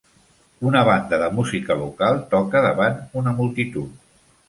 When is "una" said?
0.69-0.81, 3.25-3.39